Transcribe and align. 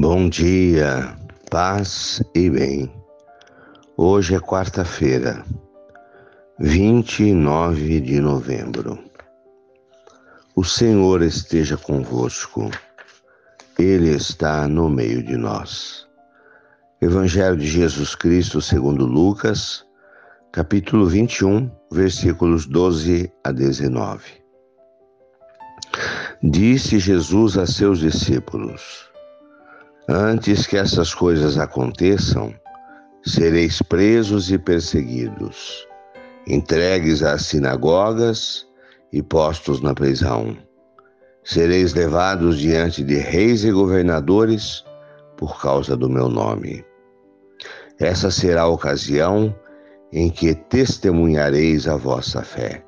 Bom 0.00 0.30
dia, 0.30 1.14
paz 1.50 2.22
e 2.34 2.48
bem. 2.48 2.90
Hoje 3.98 4.34
é 4.34 4.40
quarta-feira, 4.40 5.44
29 6.58 8.00
de 8.00 8.18
novembro. 8.18 8.98
O 10.56 10.64
Senhor 10.64 11.20
esteja 11.20 11.76
convosco, 11.76 12.70
Ele 13.78 14.08
está 14.08 14.66
no 14.66 14.88
meio 14.88 15.22
de 15.22 15.36
nós. 15.36 16.06
Evangelho 17.02 17.58
de 17.58 17.66
Jesus 17.66 18.14
Cristo 18.14 18.62
segundo 18.62 19.04
Lucas, 19.04 19.84
capítulo 20.50 21.04
21, 21.04 21.70
versículos 21.92 22.64
12 22.64 23.30
a 23.44 23.52
19. 23.52 24.22
Disse 26.42 26.98
Jesus 26.98 27.58
a 27.58 27.66
seus 27.66 27.98
discípulos: 27.98 29.09
Antes 30.12 30.66
que 30.66 30.76
essas 30.76 31.14
coisas 31.14 31.56
aconteçam, 31.56 32.52
sereis 33.22 33.80
presos 33.80 34.50
e 34.50 34.58
perseguidos, 34.58 35.86
entregues 36.48 37.22
às 37.22 37.42
sinagogas 37.42 38.66
e 39.12 39.22
postos 39.22 39.80
na 39.80 39.94
prisão. 39.94 40.56
Sereis 41.44 41.94
levados 41.94 42.58
diante 42.58 43.04
de 43.04 43.18
reis 43.18 43.62
e 43.62 43.70
governadores 43.70 44.84
por 45.36 45.62
causa 45.62 45.96
do 45.96 46.08
meu 46.08 46.28
nome. 46.28 46.84
Essa 47.96 48.32
será 48.32 48.62
a 48.62 48.68
ocasião 48.68 49.54
em 50.12 50.28
que 50.28 50.56
testemunhareis 50.56 51.86
a 51.86 51.94
vossa 51.94 52.42
fé. 52.42 52.84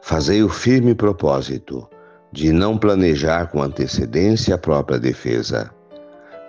Fazei 0.00 0.42
o 0.42 0.48
firme 0.48 0.94
propósito 0.94 1.86
de 2.32 2.52
não 2.52 2.78
planejar 2.78 3.48
com 3.48 3.62
antecedência 3.62 4.54
a 4.54 4.58
própria 4.58 4.98
defesa 4.98 5.70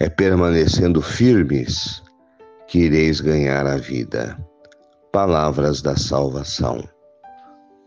É 0.00 0.08
permanecendo 0.08 1.02
firmes 1.02 2.02
que 2.66 2.78
ireis 2.78 3.20
ganhar 3.20 3.66
a 3.66 3.76
vida. 3.76 4.34
Palavras 5.12 5.82
da 5.82 5.94
salvação. 5.94 6.82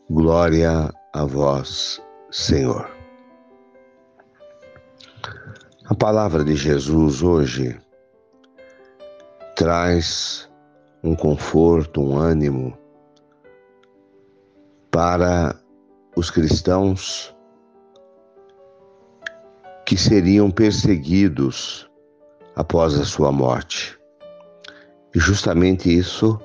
Glória 0.07 0.93
a 1.11 1.25
vós, 1.25 1.99
Senhor. 2.29 2.87
A 5.85 5.95
palavra 5.95 6.43
de 6.43 6.55
Jesus 6.55 7.23
hoje 7.23 7.81
traz 9.55 10.47
um 11.03 11.15
conforto, 11.15 11.99
um 11.99 12.15
ânimo 12.15 12.77
para 14.91 15.59
os 16.15 16.29
cristãos 16.29 17.35
que 19.83 19.97
seriam 19.97 20.51
perseguidos 20.51 21.91
após 22.55 22.99
a 22.99 23.05
sua 23.05 23.31
morte. 23.31 23.97
E 25.15 25.19
justamente 25.19 25.95
isso 25.95 26.39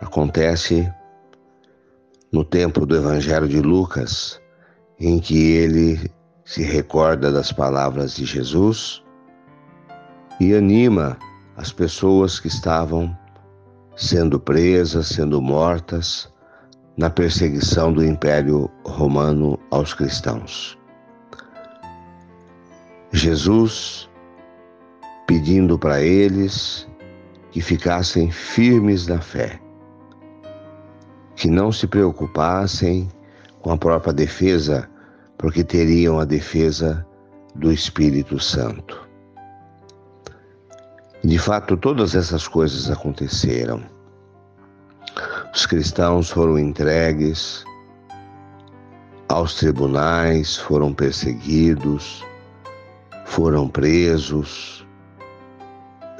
acontece 0.00 0.90
no 2.32 2.44
tempo 2.44 2.84
do 2.84 2.96
Evangelho 2.96 3.48
de 3.48 3.60
Lucas, 3.60 4.40
em 4.98 5.18
que 5.18 5.52
ele 5.52 6.10
se 6.44 6.62
recorda 6.62 7.32
das 7.32 7.52
palavras 7.52 8.16
de 8.16 8.24
Jesus 8.24 9.02
e 10.40 10.54
anima 10.54 11.18
as 11.56 11.72
pessoas 11.72 12.38
que 12.38 12.48
estavam 12.48 13.16
sendo 13.96 14.38
presas, 14.38 15.08
sendo 15.08 15.40
mortas 15.40 16.30
na 16.96 17.10
perseguição 17.10 17.92
do 17.92 18.04
Império 18.04 18.70
Romano 18.84 19.58
aos 19.70 19.94
cristãos. 19.94 20.78
Jesus 23.12 24.08
pedindo 25.26 25.78
para 25.78 26.00
eles 26.00 26.86
que 27.50 27.60
ficassem 27.60 28.30
firmes 28.30 29.06
na 29.06 29.20
fé, 29.20 29.60
que 31.34 31.48
não 31.48 31.72
se 31.72 31.86
preocupassem 31.86 33.08
com 33.60 33.72
a 33.72 33.76
própria 33.76 34.12
defesa, 34.12 34.88
porque 35.36 35.64
teriam 35.64 36.18
a 36.18 36.24
defesa 36.24 37.04
do 37.54 37.72
Espírito 37.72 38.38
Santo. 38.38 39.06
De 41.24 41.38
fato, 41.38 41.76
todas 41.76 42.14
essas 42.14 42.46
coisas 42.46 42.90
aconteceram. 42.90 43.82
Os 45.52 45.66
cristãos 45.66 46.30
foram 46.30 46.58
entregues 46.58 47.64
aos 49.28 49.54
tribunais, 49.54 50.56
foram 50.56 50.92
perseguidos, 50.92 52.24
foram 53.24 53.68
presos, 53.68 54.75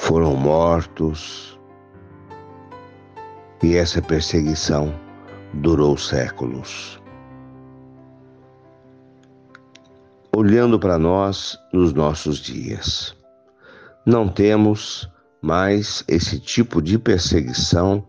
foram 0.06 0.36
mortos. 0.36 1.58
E 3.60 3.74
essa 3.74 4.00
perseguição 4.00 4.94
durou 5.54 5.96
séculos. 5.96 7.02
Olhando 10.34 10.78
para 10.78 10.96
nós 10.96 11.58
nos 11.72 11.92
nossos 11.92 12.38
dias, 12.38 13.16
não 14.06 14.28
temos 14.28 15.10
mais 15.42 16.04
esse 16.06 16.38
tipo 16.38 16.80
de 16.80 16.98
perseguição 16.98 18.06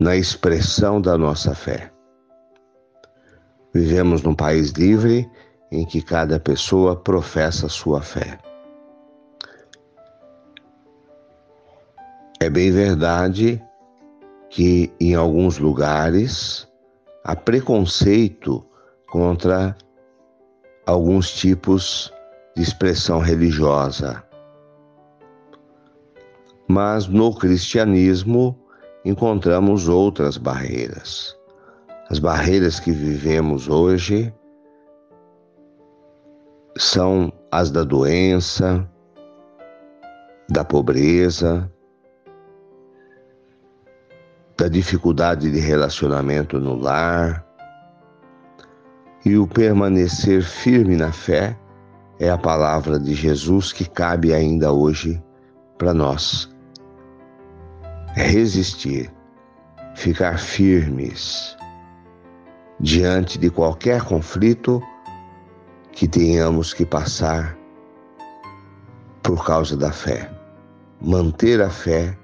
na 0.00 0.16
expressão 0.16 0.98
da 0.98 1.18
nossa 1.18 1.54
fé. 1.54 1.92
Vivemos 3.74 4.22
num 4.22 4.34
país 4.34 4.70
livre 4.70 5.28
em 5.70 5.84
que 5.84 6.00
cada 6.00 6.40
pessoa 6.40 6.96
professa 6.96 7.68
sua 7.68 8.00
fé. 8.00 8.38
É 12.40 12.48
bem 12.48 12.70
verdade 12.70 13.60
que 14.48 14.92
em 15.00 15.14
alguns 15.16 15.58
lugares 15.58 16.68
há 17.24 17.34
preconceito 17.34 18.64
contra 19.10 19.76
alguns 20.86 21.32
tipos 21.32 22.12
de 22.54 22.62
expressão 22.62 23.18
religiosa. 23.18 24.22
Mas 26.68 27.08
no 27.08 27.34
cristianismo 27.34 28.56
encontramos 29.04 29.88
outras 29.88 30.36
barreiras. 30.36 31.36
As 32.08 32.20
barreiras 32.20 32.78
que 32.78 32.92
vivemos 32.92 33.68
hoje 33.68 34.32
são 36.76 37.32
as 37.50 37.70
da 37.70 37.82
doença, 37.82 38.88
da 40.48 40.64
pobreza, 40.64 41.70
da 44.58 44.68
dificuldade 44.68 45.52
de 45.52 45.60
relacionamento 45.60 46.58
no 46.58 46.74
lar. 46.74 47.46
E 49.24 49.36
o 49.36 49.46
permanecer 49.46 50.42
firme 50.42 50.96
na 50.96 51.12
fé 51.12 51.56
é 52.18 52.28
a 52.28 52.36
palavra 52.36 52.98
de 52.98 53.14
Jesus 53.14 53.72
que 53.72 53.88
cabe 53.88 54.34
ainda 54.34 54.72
hoje 54.72 55.22
para 55.78 55.94
nós. 55.94 56.52
Resistir, 58.14 59.12
ficar 59.94 60.38
firmes 60.38 61.56
diante 62.80 63.38
de 63.38 63.50
qualquer 63.50 64.02
conflito 64.02 64.82
que 65.92 66.08
tenhamos 66.08 66.74
que 66.74 66.84
passar 66.84 67.56
por 69.22 69.44
causa 69.44 69.76
da 69.76 69.92
fé. 69.92 70.28
Manter 71.00 71.62
a 71.62 71.70
fé 71.70 72.16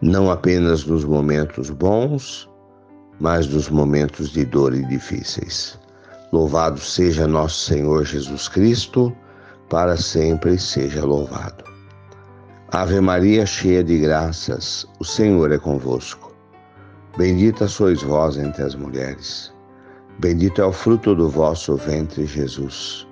não 0.00 0.30
apenas 0.30 0.84
nos 0.84 1.04
momentos 1.04 1.70
bons, 1.70 2.48
mas 3.18 3.46
nos 3.46 3.68
momentos 3.68 4.30
de 4.30 4.44
dor 4.44 4.74
e 4.74 4.84
difíceis. 4.84 5.78
Louvado 6.32 6.78
seja 6.78 7.26
nosso 7.26 7.64
Senhor 7.64 8.04
Jesus 8.04 8.48
Cristo, 8.48 9.14
para 9.70 9.96
sempre 9.96 10.58
seja 10.58 11.04
louvado. 11.04 11.64
Ave 12.72 13.00
Maria, 13.00 13.46
cheia 13.46 13.82
de 13.82 13.98
graças, 13.98 14.86
o 14.98 15.04
Senhor 15.04 15.50
é 15.52 15.58
convosco. 15.58 16.34
Bendita 17.16 17.66
sois 17.66 18.02
vós 18.02 18.36
entre 18.36 18.62
as 18.62 18.74
mulheres. 18.74 19.52
Bendito 20.18 20.60
é 20.60 20.66
o 20.66 20.72
fruto 20.72 21.14
do 21.14 21.28
vosso 21.28 21.76
ventre, 21.76 22.26
Jesus. 22.26 23.06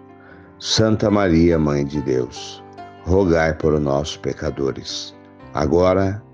Santa 0.58 1.10
Maria, 1.10 1.58
Mãe 1.58 1.84
de 1.84 2.00
Deus, 2.02 2.62
rogai 3.04 3.54
por 3.54 3.78
nós, 3.80 4.16
pecadores, 4.16 5.14
agora 5.54 6.22
e 6.32 6.33